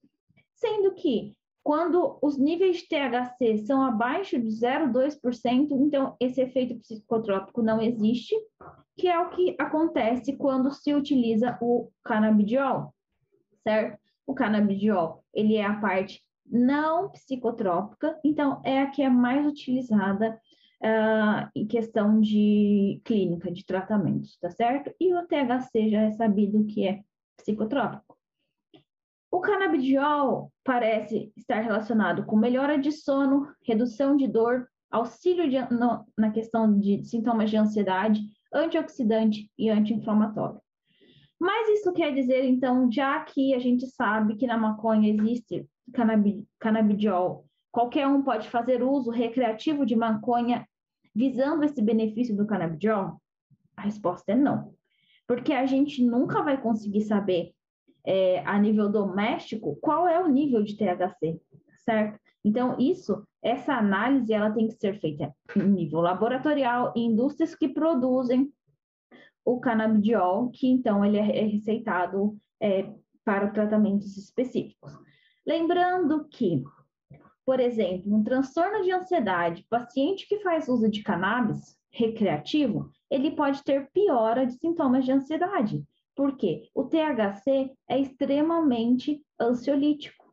sendo 0.54 0.94
que 0.94 1.34
quando 1.62 2.18
os 2.22 2.38
níveis 2.38 2.78
de 2.78 2.88
THC 2.88 3.58
são 3.66 3.82
abaixo 3.82 4.38
de 4.38 4.48
0,2%, 4.48 5.68
então 5.72 6.16
esse 6.18 6.40
efeito 6.40 6.76
psicotrópico 6.76 7.62
não 7.62 7.80
existe, 7.80 8.34
que 8.96 9.08
é 9.08 9.18
o 9.18 9.30
que 9.30 9.56
acontece 9.58 10.36
quando 10.36 10.70
se 10.70 10.94
utiliza 10.94 11.58
o 11.60 11.90
canabidiol, 12.02 12.94
certo? 13.62 13.98
O 14.26 14.34
canabidiol, 14.34 15.22
ele 15.34 15.56
é 15.56 15.64
a 15.64 15.78
parte 15.78 16.22
não 16.50 17.10
psicotrópica, 17.10 18.18
então 18.24 18.60
é 18.64 18.80
a 18.80 18.90
que 18.90 19.02
é 19.02 19.08
mais 19.08 19.46
utilizada 19.46 20.38
uh, 20.82 21.48
em 21.54 21.66
questão 21.66 22.20
de 22.20 23.00
clínica, 23.04 23.50
de 23.50 23.64
tratamentos, 23.64 24.36
tá 24.38 24.50
certo? 24.50 24.92
E 24.98 25.14
o 25.14 25.26
THC 25.26 25.90
já 25.90 26.02
é 26.02 26.10
sabido 26.12 26.66
que 26.66 26.86
é 26.86 27.00
psicotrópico. 27.36 28.18
O 29.30 29.40
canabidiol 29.40 30.52
parece 30.64 31.32
estar 31.36 31.60
relacionado 31.60 32.24
com 32.24 32.36
melhora 32.36 32.76
de 32.76 32.90
sono, 32.90 33.46
redução 33.62 34.16
de 34.16 34.26
dor, 34.26 34.68
auxílio 34.90 35.48
de, 35.48 35.60
no, 35.72 36.04
na 36.18 36.30
questão 36.30 36.78
de 36.78 37.04
sintomas 37.04 37.48
de 37.48 37.56
ansiedade, 37.56 38.20
antioxidante 38.52 39.48
e 39.56 39.70
anti-inflamatório. 39.70 40.60
Mas 41.40 41.68
isso 41.78 41.92
quer 41.92 42.12
dizer, 42.12 42.44
então, 42.44 42.90
já 42.90 43.20
que 43.20 43.54
a 43.54 43.58
gente 43.58 43.86
sabe 43.86 44.36
que 44.36 44.46
na 44.46 44.58
maconha 44.58 45.08
existe 45.08 45.66
canabidiol, 46.58 47.46
qualquer 47.70 48.06
um 48.06 48.22
pode 48.22 48.48
fazer 48.48 48.82
uso 48.82 49.10
recreativo 49.10 49.84
de 49.86 49.96
maconha 49.96 50.66
visando 51.14 51.64
esse 51.64 51.80
benefício 51.82 52.36
do 52.36 52.46
canabidiol? 52.46 53.20
A 53.76 53.82
resposta 53.82 54.32
é 54.32 54.34
não. 54.34 54.74
Porque 55.26 55.52
a 55.52 55.66
gente 55.66 56.04
nunca 56.04 56.42
vai 56.42 56.60
conseguir 56.60 57.02
saber 57.02 57.52
é, 58.04 58.40
a 58.40 58.58
nível 58.58 58.88
doméstico, 58.88 59.76
qual 59.80 60.08
é 60.08 60.22
o 60.22 60.28
nível 60.28 60.62
de 60.62 60.76
THC, 60.76 61.40
certo? 61.84 62.18
Então, 62.44 62.76
isso, 62.78 63.22
essa 63.42 63.74
análise, 63.74 64.32
ela 64.32 64.50
tem 64.50 64.66
que 64.66 64.74
ser 64.74 64.98
feita 64.98 65.34
em 65.54 65.68
nível 65.68 66.00
laboratorial, 66.00 66.92
em 66.96 67.12
indústrias 67.12 67.54
que 67.54 67.68
produzem 67.68 68.50
o 69.44 69.60
canabidiol, 69.60 70.50
que 70.50 70.66
então 70.68 71.04
ele 71.04 71.18
é 71.18 71.22
receitado 71.22 72.36
é, 72.60 72.90
para 73.24 73.50
tratamentos 73.50 74.16
específicos. 74.16 74.92
Lembrando 75.50 76.28
que, 76.28 76.62
por 77.44 77.58
exemplo, 77.58 78.14
um 78.14 78.22
transtorno 78.22 78.84
de 78.84 78.92
ansiedade, 78.92 79.66
paciente 79.68 80.28
que 80.28 80.38
faz 80.38 80.68
uso 80.68 80.88
de 80.88 81.02
cannabis 81.02 81.76
recreativo, 81.90 82.88
ele 83.10 83.32
pode 83.32 83.64
ter 83.64 83.90
piora 83.90 84.46
de 84.46 84.52
sintomas 84.52 85.04
de 85.04 85.10
ansiedade, 85.10 85.84
porque 86.14 86.70
o 86.72 86.84
THC 86.84 87.72
é 87.88 87.98
extremamente 87.98 89.20
ansiolítico, 89.40 90.32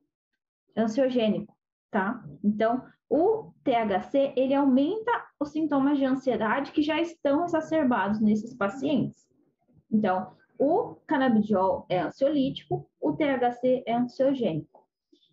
ansiogênico, 0.78 1.58
tá? 1.90 2.24
Então, 2.44 2.86
o 3.10 3.52
THC, 3.64 4.34
ele 4.38 4.54
aumenta 4.54 5.12
os 5.40 5.50
sintomas 5.50 5.98
de 5.98 6.06
ansiedade 6.06 6.72
que 6.72 6.84
já 6.84 7.02
estão 7.02 7.44
exacerbados 7.44 8.22
nesses 8.22 8.54
pacientes. 8.54 9.28
Então, 9.92 10.32
o 10.60 10.94
canabidiol 11.08 11.88
é 11.90 12.02
ansiolítico, 12.02 12.88
o 13.02 13.14
THC 13.14 13.84
é 13.88 13.96
ansiogênico. 13.96 14.87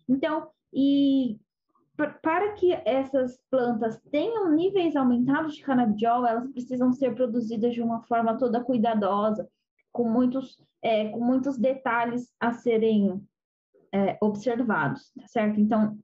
Então, 0.07 0.49
e 0.73 1.39
para 2.21 2.51
que 2.53 2.73
essas 2.85 3.39
plantas 3.49 3.99
tenham 4.11 4.51
níveis 4.51 4.95
aumentados 4.95 5.55
de 5.55 5.63
canabidiol, 5.63 6.25
elas 6.25 6.49
precisam 6.51 6.91
ser 6.91 7.15
produzidas 7.15 7.73
de 7.73 7.81
uma 7.81 8.01
forma 8.03 8.37
toda 8.37 8.63
cuidadosa, 8.63 9.47
com 9.91 10.09
muitos, 10.09 10.61
é, 10.81 11.09
com 11.09 11.23
muitos 11.23 11.57
detalhes 11.57 12.29
a 12.39 12.51
serem 12.51 13.25
é, 13.93 14.17
observados, 14.21 15.09
tá 15.13 15.25
certo? 15.27 15.59
Então, 15.59 15.97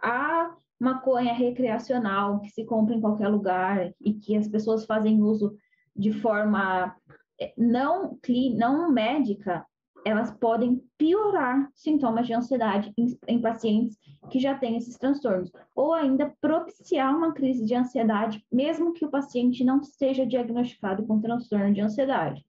a 0.00 0.56
maconha 0.78 1.32
recreacional 1.32 2.40
que 2.40 2.50
se 2.50 2.64
compra 2.64 2.94
em 2.94 3.00
qualquer 3.00 3.28
lugar 3.28 3.92
e 4.00 4.14
que 4.14 4.36
as 4.36 4.46
pessoas 4.46 4.84
fazem 4.84 5.20
uso 5.22 5.56
de 5.94 6.12
forma 6.12 6.96
é, 7.40 7.52
não, 7.56 8.18
não 8.56 8.92
médica, 8.92 9.66
elas 10.04 10.30
podem 10.32 10.82
piorar 10.98 11.68
sintomas 11.74 12.26
de 12.26 12.34
ansiedade 12.34 12.92
em, 12.96 13.18
em, 13.28 13.40
pacientes 13.40 13.96
que 14.30 14.38
já 14.38 14.56
têm 14.56 14.76
esses 14.76 14.96
transtornos, 14.96 15.50
ou 15.74 15.94
ainda 15.94 16.32
propiciar 16.40 17.16
uma 17.16 17.32
crise 17.32 17.64
de 17.64 17.74
ansiedade, 17.74 18.44
mesmo 18.50 18.92
que 18.92 19.04
o 19.04 19.10
paciente 19.10 19.64
não 19.64 19.82
seja 19.82 20.26
diagnosticado 20.26 21.06
com 21.06 21.20
transtorno 21.20 21.72
de 21.72 21.80
ansiedade. 21.80 22.44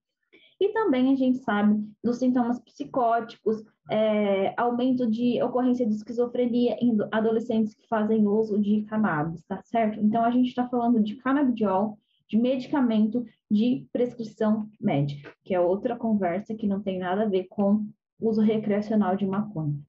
E 0.60 0.70
também 0.70 1.12
a 1.12 1.16
gente 1.16 1.40
sabe 1.40 1.84
dos 2.04 2.18
sintomas 2.18 2.60
psicóticos, 2.60 3.64
é, 3.92 4.54
aumento 4.56 5.10
de 5.10 5.42
ocorrência 5.44 5.86
de 5.86 5.94
esquizofrenia 5.94 6.78
em 6.80 6.98
adolescentes 7.12 7.74
que 7.74 7.88
fazem 7.88 8.26
uso 8.26 8.60
de 8.60 8.84
cannabis, 8.84 9.44
tá 9.44 9.62
certo? 9.64 10.00
Então 10.00 10.24
a 10.24 10.32
gente 10.32 10.48
está 10.48 10.68
falando 10.70 11.02
de 11.02 11.16
canabidiol, 11.18 11.98
de 12.34 12.40
medicamento 12.40 13.24
de 13.50 13.86
prescrição 13.94 14.68
médica, 14.82 15.32
que 15.44 15.54
é 15.54 15.60
outra 15.60 15.96
conversa 15.96 16.56
que 16.56 16.66
não 16.66 16.82
tem 16.82 16.98
nada 16.98 17.24
a 17.24 17.30
ver 17.30 17.44
com 17.48 17.88
uso 18.20 18.42
recreacional 18.42 19.16
de 19.16 19.24
maconha. 19.24 19.80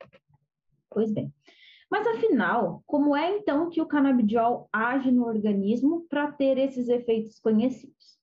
Pois 0.90 1.10
bem. 1.10 1.32
Mas 1.90 2.06
afinal, 2.06 2.82
como 2.86 3.16
é 3.16 3.38
então 3.38 3.70
que 3.70 3.80
o 3.80 3.86
canabidiol 3.86 4.68
age 4.70 5.10
no 5.10 5.24
organismo 5.24 6.04
para 6.06 6.30
ter 6.32 6.58
esses 6.58 6.88
efeitos 6.88 7.40
conhecidos? 7.40 8.18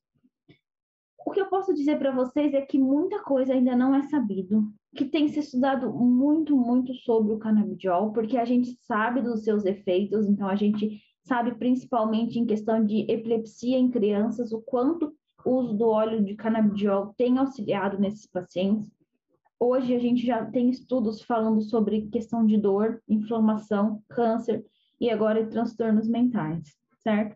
O 1.26 1.32
que 1.32 1.42
eu 1.42 1.48
posso 1.48 1.74
dizer 1.74 1.98
para 1.98 2.12
vocês 2.12 2.54
é 2.54 2.62
que 2.62 2.78
muita 2.78 3.24
coisa 3.24 3.54
ainda 3.54 3.76
não 3.76 3.96
é 3.96 4.04
sabido, 4.04 4.72
que 4.96 5.06
tem 5.06 5.30
se 5.30 5.40
estudado 5.40 5.92
muito, 5.92 6.56
muito 6.56 6.94
sobre 6.94 7.34
o 7.34 7.40
canabidiol, 7.40 8.14
porque 8.14 8.38
a 8.38 8.46
gente 8.46 8.78
sabe 8.82 9.22
dos 9.22 9.44
seus 9.44 9.66
efeitos, 9.66 10.28
então 10.28 10.48
a 10.48 10.56
gente 10.56 11.02
sabe 11.24 11.56
principalmente 11.56 12.40
em 12.40 12.46
questão 12.46 12.84
de 12.84 13.06
epilepsia 13.12 13.78
em 13.78 13.90
crianças, 13.90 14.52
o 14.52 14.62
quanto 14.62 15.14
o 15.46 15.52
uso 15.52 15.74
do 15.74 15.88
óleo 15.88 16.24
de 16.24 16.36
canabidiol 16.36 17.14
tem 17.18 17.38
auxiliado 17.38 18.00
nesses 18.00 18.26
pacientes. 18.26 18.92
Hoje 19.60 19.94
a 19.96 20.00
gente 20.00 20.26
já 20.26 20.44
tem 20.46 20.70
estudos 20.70 21.22
falando 21.22 21.62
sobre 21.62 22.08
questão 22.08 22.46
de 22.46 22.58
dor, 22.58 23.02
inflamação, 23.08 24.02
câncer 24.10 24.66
e 25.00 25.10
agora 25.10 25.46
transtornos 25.48 26.08
mentais, 26.08 26.76
certo? 27.00 27.36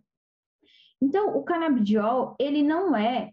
Então, 1.01 1.37
o 1.37 1.43
canabidiol, 1.43 2.35
ele 2.39 2.63
não 2.63 2.95
é 2.95 3.31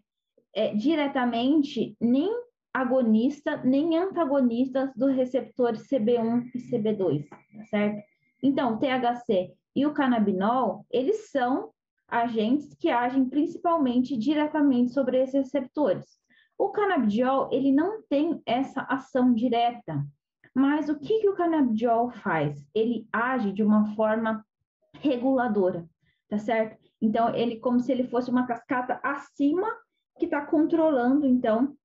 é, 0.55 0.75
diretamente 0.75 1.97
nem 1.99 2.29
agonista 2.73 3.57
nem 3.63 3.97
antagonista 3.97 4.91
dos 4.95 5.15
receptores 5.15 5.87
CB1 5.87 6.51
e 6.53 6.59
CB2, 6.59 7.27
tá 7.29 7.65
certo? 7.69 8.03
Então, 8.41 8.77
THC 8.77 9.53
e 9.75 9.85
o 9.85 9.93
canabinol, 9.93 10.85
eles 10.91 11.29
são 11.29 11.71
agentes 12.07 12.75
que 12.75 12.89
agem 12.89 13.25
principalmente 13.25 14.15
diretamente 14.17 14.91
sobre 14.91 15.21
esses 15.21 15.35
receptores. 15.51 16.17
O 16.57 16.69
canabidiol, 16.69 17.49
ele 17.51 17.71
não 17.71 18.03
tem 18.03 18.41
essa 18.45 18.81
ação 18.81 19.33
direta, 19.33 20.05
mas 20.53 20.87
o 20.87 20.99
que, 20.99 21.19
que 21.19 21.29
o 21.29 21.35
canabidiol 21.35 22.11
faz? 22.11 22.63
Ele 22.73 23.07
age 23.11 23.51
de 23.51 23.63
uma 23.63 23.95
forma 23.95 24.45
reguladora, 24.99 25.85
tá 26.29 26.37
certo? 26.37 26.77
Então, 27.01 27.33
ele 27.33 27.59
como 27.59 27.79
se 27.79 27.91
ele 27.91 28.07
fosse 28.07 28.29
uma 28.29 28.45
cascata 28.45 28.99
acima 29.03 29.67
que 30.19 30.25
está 30.25 30.45
controlando, 30.45 31.25
então, 31.25 31.75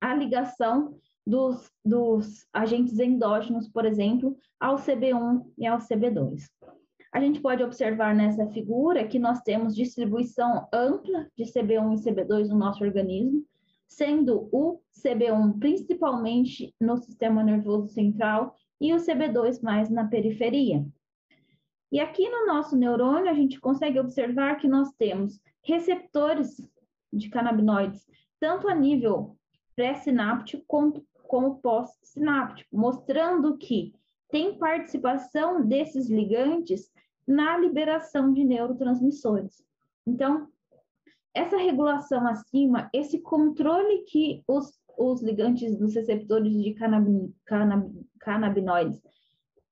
a 0.00 0.12
ligação 0.12 0.98
dos, 1.24 1.70
dos 1.84 2.46
agentes 2.52 2.98
endógenos, 2.98 3.68
por 3.68 3.84
exemplo, 3.84 4.36
ao 4.60 4.76
CB1 4.76 5.46
e 5.56 5.66
ao 5.66 5.78
CB2. 5.78 6.48
A 7.16 7.20
gente 7.20 7.40
pode 7.40 7.64
observar 7.64 8.14
nessa 8.14 8.46
figura 8.48 9.08
que 9.08 9.18
nós 9.18 9.40
temos 9.40 9.74
distribuição 9.74 10.68
ampla 10.70 11.26
de 11.34 11.44
CB1 11.44 11.94
e 11.94 12.04
CB2 12.04 12.48
no 12.48 12.58
nosso 12.58 12.84
organismo, 12.84 13.42
sendo 13.88 14.50
o 14.52 14.82
CB1 15.02 15.58
principalmente 15.58 16.74
no 16.78 16.98
sistema 16.98 17.42
nervoso 17.42 17.88
central 17.88 18.54
e 18.78 18.92
o 18.92 18.98
CB2 18.98 19.62
mais 19.62 19.88
na 19.88 20.04
periferia. 20.06 20.86
E 21.90 22.00
aqui 22.00 22.28
no 22.28 22.44
nosso 22.44 22.76
neurônio, 22.76 23.30
a 23.30 23.34
gente 23.34 23.58
consegue 23.60 23.98
observar 23.98 24.56
que 24.56 24.68
nós 24.68 24.92
temos 24.98 25.40
receptores 25.64 26.70
de 27.10 27.30
canabinoides, 27.30 28.06
tanto 28.38 28.68
a 28.68 28.74
nível 28.74 29.38
pré-sináptico 29.74 30.62
como, 30.66 31.02
como 31.26 31.62
pós-sináptico, 31.62 32.76
mostrando 32.76 33.56
que 33.56 33.94
tem 34.28 34.58
participação 34.58 35.66
desses 35.66 36.10
ligantes 36.10 36.94
na 37.26 37.56
liberação 37.58 38.32
de 38.32 38.44
neurotransmissores. 38.44 39.62
Então, 40.06 40.48
essa 41.34 41.56
regulação 41.58 42.26
acima, 42.26 42.88
esse 42.92 43.18
controle 43.20 44.04
que 44.04 44.42
os, 44.48 44.78
os 44.96 45.22
ligantes 45.22 45.76
dos 45.76 45.94
receptores 45.94 46.52
de 46.52 46.72
canab, 46.74 47.34
canab, 47.44 47.92
canabinoides 48.20 49.02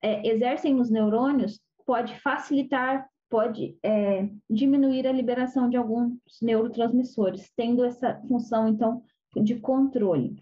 é, 0.02 0.28
exercem 0.28 0.74
nos 0.74 0.90
neurônios, 0.90 1.60
pode 1.86 2.18
facilitar, 2.20 3.08
pode 3.30 3.78
é, 3.82 4.28
diminuir 4.50 5.06
a 5.06 5.12
liberação 5.12 5.68
de 5.70 5.76
alguns 5.76 6.18
neurotransmissores, 6.42 7.50
tendo 7.56 7.84
essa 7.84 8.20
função, 8.28 8.68
então, 8.68 9.02
de 9.34 9.58
controle. 9.58 10.36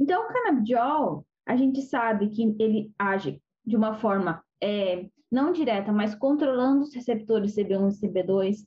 Então, 0.00 0.24
o 0.24 0.32
canabidiol, 0.32 1.26
a 1.46 1.56
gente 1.56 1.82
sabe 1.82 2.28
que 2.30 2.56
ele 2.58 2.90
age 2.98 3.40
de 3.64 3.76
uma 3.76 3.94
forma 3.94 4.42
é, 4.60 5.06
não 5.32 5.50
direta, 5.50 5.90
mas 5.90 6.14
controlando 6.14 6.82
os 6.82 6.94
receptores 6.94 7.56
CB1 7.56 7.90
e 7.90 8.06
CB2. 8.06 8.66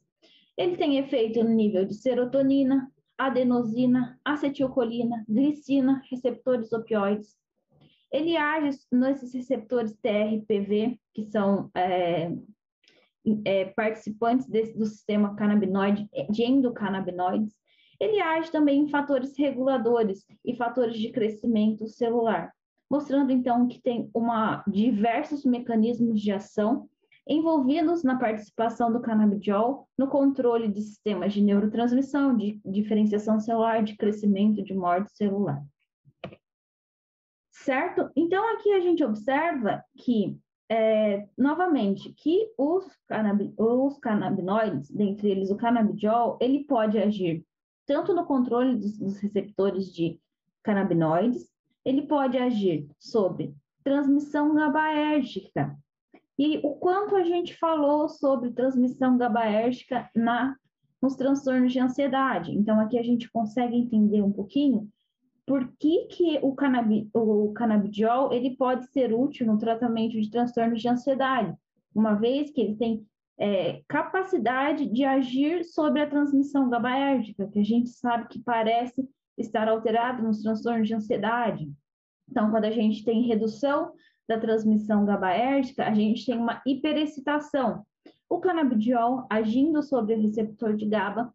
Ele 0.58 0.76
tem 0.76 0.98
efeito 0.98 1.44
no 1.44 1.52
nível 1.52 1.86
de 1.86 1.94
serotonina, 1.94 2.92
adenosina, 3.16 4.20
acetilcolina, 4.26 5.24
glicina, 5.30 6.02
receptores 6.10 6.74
opioides. 6.74 7.38
Ele 8.12 8.36
age 8.36 8.80
nesses 8.92 9.32
receptores 9.34 9.96
TRPV, 10.02 11.00
que 11.14 11.24
são 11.26 11.70
é, 11.76 12.32
é, 13.44 13.66
participantes 13.66 14.48
desse, 14.48 14.76
do 14.76 14.86
sistema 14.86 15.36
canabinoide, 15.36 16.10
de 16.32 16.44
endocannabinoides. 16.44 17.54
Ele 18.00 18.20
age 18.20 18.52
também 18.52 18.82
em 18.82 18.90
fatores 18.90 19.38
reguladores 19.38 20.26
e 20.44 20.56
fatores 20.56 20.98
de 20.98 21.12
crescimento 21.12 21.88
celular, 21.88 22.52
mostrando 22.90 23.32
então 23.32 23.68
que 23.68 23.82
tem 23.82 24.10
uma, 24.14 24.64
diversos 24.68 25.44
mecanismos 25.44 26.22
de 26.22 26.32
ação 26.32 26.90
envolvidos 27.28 28.04
na 28.04 28.18
participação 28.18 28.92
do 28.94 29.02
canabidiol 29.02 29.88
no 29.98 30.08
controle 30.08 30.68
de 30.68 30.82
sistemas 30.82 31.34
de 31.34 31.42
neurotransmissão, 31.42 32.36
de 32.38 32.62
diferenciação 32.64 33.40
celular, 33.40 33.84
de 33.84 33.96
crescimento, 33.96 34.64
de 34.64 34.74
morte 34.74 35.12
celular. 35.16 35.64
Certo? 37.52 38.12
Então, 38.16 38.54
aqui 38.54 38.72
a 38.74 38.80
gente 38.80 39.04
observa 39.04 39.84
que, 39.98 40.38
é, 40.70 41.28
novamente, 41.36 42.14
que 42.14 42.52
os, 42.58 42.86
canab 43.08 43.54
os 43.58 43.98
canabinoides, 43.98 44.92
dentre 44.92 45.32
eles 45.32 45.50
o 45.50 45.58
canabidiol, 45.58 46.38
ele 46.40 46.64
pode 46.66 47.00
agir 47.00 47.44
tanto 47.88 48.14
no 48.14 48.26
controle 48.26 48.76
dos, 48.76 48.98
dos 48.98 49.18
receptores 49.18 49.92
de 49.92 50.20
canabinoides, 50.64 51.55
ele 51.86 52.02
pode 52.02 52.38
agir 52.38 52.88
sobre 53.00 53.54
transmissão 53.84 54.56
GABAérgica. 54.56 55.78
E 56.38 56.58
o 56.64 56.74
quanto 56.76 57.16
a 57.16 57.24
gente 57.24 57.56
falou 57.56 58.10
sobre 58.10 58.52
transmissão 58.52 59.18
GABAérgica 59.18 60.10
na, 60.16 60.56
nos 61.02 61.16
transtornos 61.16 61.72
de 61.72 61.80
ansiedade. 61.80 62.52
Então, 62.52 62.80
aqui 62.80 62.98
a 62.98 63.04
gente 63.04 63.32
consegue 63.32 63.78
entender 63.78 64.22
um 64.22 64.32
pouquinho 64.32 64.90
por 65.46 65.72
que, 65.80 66.06
que 66.06 66.40
o, 66.42 66.56
canabi, 66.56 67.08
o 67.14 67.54
canabidiol 67.54 68.34
ele 68.34 68.58
pode 68.58 68.88
ser 68.88 69.14
útil 69.14 69.46
no 69.46 69.60
tratamento 69.60 70.20
de 70.20 70.30
transtornos 70.30 70.82
de 70.82 70.90
ansiedade, 70.90 71.56
uma 71.94 72.16
vez 72.16 72.50
que 72.50 72.60
ele 72.60 72.76
tem 72.76 73.06
é, 73.38 73.84
capacidade 73.88 74.88
de 74.88 75.04
agir 75.04 75.64
sobre 75.64 76.02
a 76.02 76.10
transmissão 76.10 76.70
GABAérgica, 76.70 77.48
que 77.48 77.60
a 77.60 77.64
gente 77.64 77.90
sabe 77.90 78.28
que 78.28 78.40
parece 78.40 79.08
estar 79.38 79.68
alterado 79.68 80.24
nos 80.24 80.42
transtornos 80.42 80.88
de 80.88 80.96
ansiedade. 80.96 81.72
Então, 82.30 82.50
quando 82.52 82.66
a 82.66 82.72
gente 82.72 83.04
tem 83.04 83.28
redução 83.28 83.94
da 84.28 84.40
transmissão 84.40 85.06
GABAérgica, 85.06 85.86
a 85.86 85.94
gente 85.94 86.26
tem 86.26 86.38
uma 86.38 86.62
hiperexcitação. 86.66 87.86
O 88.30 88.40
canabidiol, 88.40 89.28
agindo 89.30 89.84
sobre 89.84 90.16
o 90.16 90.22
receptor 90.22 90.76
de 90.76 90.86
GABA, 90.88 91.32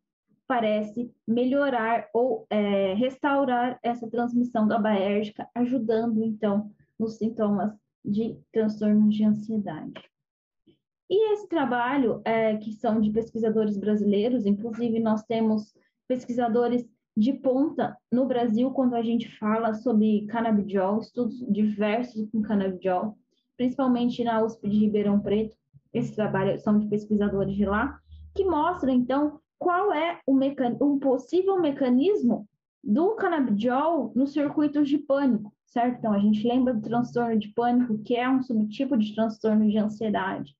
parece 0.46 1.14
melhorar 1.27 2.09
ou 2.12 2.44
é, 2.51 2.94
restaurar 2.94 3.79
essa 3.83 4.11
transmissão 4.11 4.66
GABAérgica, 4.66 5.48
ajudando, 5.55 6.24
então, 6.24 6.72
nos 6.98 7.18
sintomas 7.18 7.72
de 8.05 8.37
transtornos 8.53 9.14
de 9.14 9.24
ansiedade. 9.24 10.11
E 11.09 11.33
esse 11.33 11.48
trabalho, 11.48 12.20
é, 12.24 12.57
que 12.57 12.72
são 12.72 13.01
de 13.01 13.11
pesquisadores 13.11 13.77
brasileiros, 13.77 14.46
inclusive 14.46 14.98
nós 14.98 15.22
temos 15.24 15.72
pesquisadores 16.09 16.88
de 17.20 17.35
ponta 17.35 17.94
no 18.11 18.24
Brasil 18.24 18.70
quando 18.70 18.94
a 18.94 19.02
gente 19.02 19.28
fala 19.37 19.74
sobre 19.74 20.26
canabidiol, 20.26 21.00
estudos 21.00 21.38
diversos 21.50 22.26
com 22.30 22.40
canabidiol, 22.40 23.14
principalmente 23.59 24.24
na 24.24 24.42
USP 24.42 24.66
de 24.70 24.78
Ribeirão 24.78 25.20
Preto. 25.20 25.54
Esse 25.92 26.14
trabalho 26.14 26.59
são 26.59 26.78
de 26.78 26.88
pesquisadores 26.88 27.54
de 27.54 27.66
lá, 27.66 28.00
que 28.35 28.42
mostra 28.42 28.90
então 28.90 29.38
qual 29.59 29.92
é 29.92 30.18
o 30.26 30.33
mecan... 30.33 30.78
um 30.80 30.98
possível 30.98 31.61
mecanismo 31.61 32.48
do 32.83 33.14
canabidiol 33.16 34.12
nos 34.16 34.33
circuitos 34.33 34.88
de 34.88 34.96
pânico, 34.96 35.52
certo? 35.66 35.98
Então 35.98 36.14
a 36.14 36.18
gente 36.18 36.48
lembra 36.48 36.72
do 36.72 36.80
transtorno 36.80 37.38
de 37.38 37.48
pânico, 37.48 37.98
que 37.98 38.16
é 38.16 38.26
um 38.30 38.42
subtipo 38.42 38.96
de 38.96 39.14
transtorno 39.14 39.68
de 39.68 39.76
ansiedade. 39.76 40.56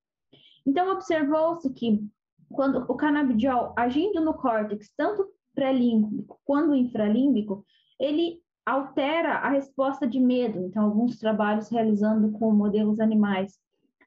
Então 0.67 0.93
observou-se 0.93 1.73
que 1.73 2.07
quando 2.53 2.85
o 2.87 2.95
canabidiol 2.95 3.73
agindo 3.79 4.21
no 4.21 4.35
córtex, 4.35 4.93
tanto 4.95 5.27
pré-límbico 5.55 6.41
quando 6.45 6.75
infralímbico, 6.75 7.65
ele 7.99 8.41
altera 8.65 9.35
a 9.35 9.51
resposta 9.51 10.07
de 10.07 10.21
medo. 10.21 10.61
Então, 10.61 10.85
alguns 10.85 11.19
trabalhos 11.19 11.69
realizando 11.69 12.31
com 12.33 12.53
modelos 12.53 13.01
animais, 13.01 13.59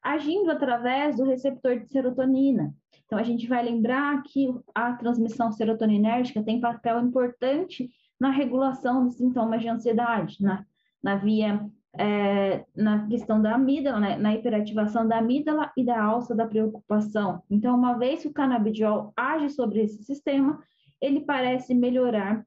agindo 0.01 0.51
através 0.51 1.17
do 1.17 1.23
receptor 1.23 1.79
de 1.79 1.87
serotonina. 1.87 2.73
Então, 3.05 3.17
a 3.17 3.23
gente 3.23 3.47
vai 3.47 3.63
lembrar 3.63 4.21
que 4.23 4.53
a 4.73 4.93
transmissão 4.93 5.51
serotoninérgica 5.51 6.43
tem 6.43 6.59
papel 6.59 6.99
importante 7.01 7.89
na 8.19 8.29
regulação 8.29 9.05
dos 9.05 9.15
sintomas 9.15 9.61
de 9.61 9.67
ansiedade, 9.67 10.41
na, 10.41 10.65
na 11.01 11.15
via, 11.15 11.69
é, 11.95 12.65
na 12.75 13.05
questão 13.07 13.41
da 13.41 13.55
amígdala, 13.55 13.99
né, 13.99 14.17
na 14.17 14.33
hiperativação 14.33 15.07
da 15.07 15.17
amígdala 15.17 15.71
e 15.77 15.83
da 15.83 16.01
alça 16.01 16.33
da 16.33 16.47
preocupação. 16.47 17.43
Então, 17.49 17.75
uma 17.75 17.93
vez 17.97 18.21
que 18.21 18.29
o 18.29 18.33
canabidiol 18.33 19.13
age 19.15 19.49
sobre 19.49 19.81
esse 19.81 20.03
sistema, 20.03 20.59
ele 21.03 21.19
parece 21.19 21.75
melhorar 21.75 22.45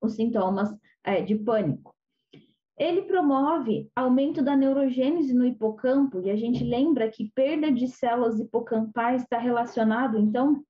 os 0.00 0.14
sintomas 0.14 0.74
é, 1.04 1.20
de 1.20 1.34
pânico. 1.34 1.94
Ele 2.78 3.02
promove 3.02 3.90
aumento 3.94 4.42
da 4.42 4.56
neurogênese 4.56 5.34
no 5.34 5.44
hipocampo, 5.44 6.18
e 6.22 6.30
a 6.30 6.36
gente 6.36 6.64
lembra 6.64 7.10
que 7.10 7.30
perda 7.34 7.70
de 7.70 7.86
células 7.86 8.40
hipocampais 8.40 9.22
está 9.22 9.36
relacionado, 9.36 10.18
então, 10.18 10.64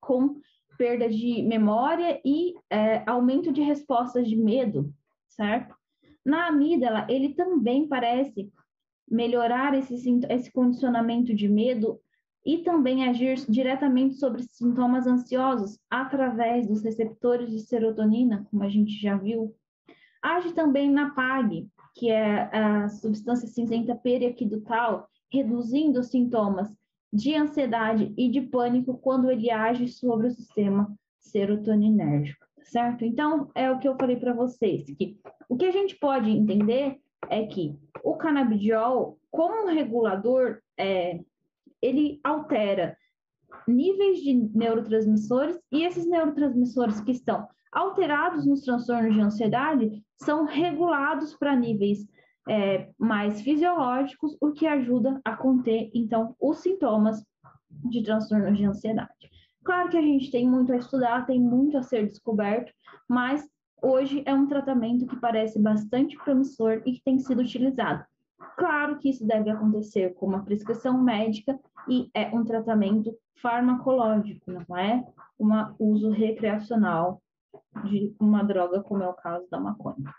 com 0.00 0.40
perda 0.78 1.06
de 1.06 1.42
memória 1.42 2.18
e 2.24 2.54
é, 2.70 3.04
aumento 3.06 3.52
de 3.52 3.60
respostas 3.60 4.26
de 4.26 4.36
medo, 4.36 4.90
certo? 5.28 5.74
Na 6.24 6.46
amígdala, 6.46 7.06
ele 7.10 7.34
também 7.34 7.86
parece 7.86 8.50
melhorar 9.06 9.74
esse, 9.74 9.94
esse 10.30 10.50
condicionamento 10.50 11.34
de 11.34 11.46
medo 11.46 12.00
e 12.44 12.58
também 12.58 13.08
agir 13.08 13.36
diretamente 13.48 14.14
sobre 14.16 14.42
sintomas 14.42 15.06
ansiosos 15.06 15.78
através 15.90 16.66
dos 16.66 16.82
receptores 16.82 17.50
de 17.50 17.60
serotonina, 17.60 18.46
como 18.50 18.62
a 18.62 18.68
gente 18.68 18.92
já 19.00 19.16
viu. 19.16 19.54
Age 20.22 20.52
também 20.52 20.90
na 20.90 21.10
PAG, 21.10 21.68
que 21.94 22.10
é 22.10 22.50
a 22.54 22.88
substância 22.88 23.48
cinzenta 23.48 23.94
periaquidutal, 23.94 25.08
reduzindo 25.32 26.00
os 26.00 26.08
sintomas 26.08 26.72
de 27.12 27.34
ansiedade 27.34 28.12
e 28.16 28.28
de 28.28 28.40
pânico 28.40 28.98
quando 28.98 29.30
ele 29.30 29.50
age 29.50 29.88
sobre 29.88 30.26
o 30.26 30.30
sistema 30.30 30.92
serotoninérgico, 31.20 32.44
certo? 32.62 33.04
Então, 33.04 33.50
é 33.54 33.70
o 33.70 33.78
que 33.78 33.88
eu 33.88 33.96
falei 33.96 34.16
para 34.16 34.32
vocês, 34.32 34.84
que 34.84 35.18
o 35.48 35.56
que 35.56 35.64
a 35.64 35.70
gente 35.70 35.96
pode 35.96 36.30
entender 36.30 36.98
é 37.30 37.46
que 37.46 37.76
o 38.02 38.14
canabidiol, 38.14 39.18
como 39.30 39.68
regulador 39.68 40.58
é, 40.76 41.20
ele 41.84 42.18
altera 42.24 42.96
níveis 43.68 44.18
de 44.20 44.34
neurotransmissores 44.54 45.58
e 45.70 45.84
esses 45.84 46.06
neurotransmissores 46.06 47.00
que 47.00 47.12
estão 47.12 47.46
alterados 47.70 48.46
nos 48.46 48.62
transtornos 48.62 49.14
de 49.14 49.20
ansiedade 49.20 50.02
são 50.16 50.44
regulados 50.44 51.34
para 51.34 51.54
níveis 51.54 52.06
é, 52.48 52.90
mais 52.98 53.42
fisiológicos, 53.42 54.36
o 54.40 54.52
que 54.52 54.66
ajuda 54.66 55.20
a 55.24 55.36
conter, 55.36 55.90
então, 55.94 56.34
os 56.40 56.58
sintomas 56.58 57.22
de 57.90 58.02
transtornos 58.02 58.56
de 58.56 58.64
ansiedade. 58.64 59.30
Claro 59.64 59.88
que 59.88 59.96
a 59.96 60.02
gente 60.02 60.30
tem 60.30 60.48
muito 60.48 60.72
a 60.72 60.76
estudar, 60.76 61.26
tem 61.26 61.40
muito 61.40 61.76
a 61.76 61.82
ser 61.82 62.06
descoberto, 62.06 62.72
mas 63.08 63.46
hoje 63.82 64.22
é 64.26 64.34
um 64.34 64.46
tratamento 64.46 65.06
que 65.06 65.16
parece 65.16 65.60
bastante 65.60 66.16
promissor 66.18 66.82
e 66.86 66.92
que 66.92 67.02
tem 67.02 67.18
sido 67.18 67.40
utilizado. 67.40 68.04
Claro 68.56 68.98
que 68.98 69.10
isso 69.10 69.26
deve 69.26 69.50
acontecer 69.50 70.14
com 70.14 70.26
uma 70.26 70.44
prescrição 70.44 71.00
médica 71.02 71.58
e 71.88 72.10
é 72.14 72.28
um 72.34 72.44
tratamento 72.44 73.16
farmacológico, 73.40 74.50
não 74.50 74.76
é 74.76 75.04
um 75.38 75.52
uso 75.78 76.10
recreacional 76.10 77.20
de 77.84 78.14
uma 78.20 78.42
droga, 78.42 78.82
como 78.82 79.02
é 79.02 79.08
o 79.08 79.14
caso 79.14 79.48
da 79.50 79.60
maconha. 79.60 80.14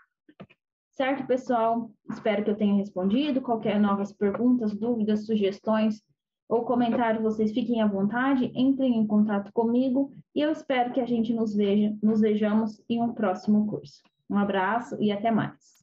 Certo, 0.90 1.26
pessoal? 1.26 1.90
Espero 2.10 2.42
que 2.42 2.50
eu 2.50 2.56
tenha 2.56 2.76
respondido. 2.76 3.42
Qualquer 3.42 3.78
novas 3.78 4.12
perguntas, 4.12 4.74
dúvidas, 4.74 5.26
sugestões, 5.26 6.02
ou 6.48 6.64
comentário, 6.64 7.22
vocês 7.22 7.52
fiquem 7.52 7.82
à 7.82 7.86
vontade, 7.86 8.52
entrem 8.54 8.96
em 8.96 9.06
contato 9.06 9.52
comigo 9.52 10.12
e 10.34 10.40
eu 10.40 10.50
espero 10.52 10.92
que 10.92 11.00
a 11.00 11.06
gente 11.06 11.34
nos 11.34 11.54
veja, 11.54 11.94
nos 12.02 12.20
vejamos 12.20 12.80
em 12.88 13.02
um 13.02 13.12
próximo 13.12 13.66
curso. 13.66 14.00
Um 14.30 14.38
abraço 14.38 14.96
e 15.00 15.10
até 15.10 15.30
mais. 15.30 15.74